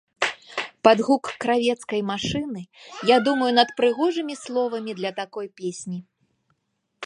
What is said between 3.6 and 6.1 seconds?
над прыгожымі словамі для такой песні.